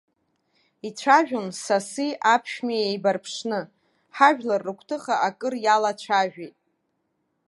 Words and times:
Ицәажәон 0.87 1.47
саси 1.63 2.11
аԥшәмеи 2.33 2.83
еибарԥшны, 2.87 3.59
ҳажәлар 4.15 4.61
рыгәҭыха 4.67 5.15
акыр 5.27 5.53
иалацәажәеит. 5.63 6.55